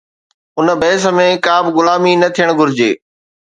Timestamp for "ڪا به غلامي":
1.45-2.13